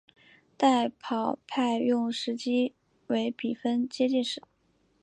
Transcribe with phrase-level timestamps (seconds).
[0.57, 2.73] 代跑派用时机
[3.05, 4.41] 为比分接近时。